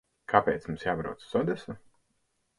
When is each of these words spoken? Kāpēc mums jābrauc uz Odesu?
Kāpēc 0.31 0.65
mums 0.69 0.85
jābrauc 0.87 1.27
uz 1.29 1.37
Odesu? 1.43 1.79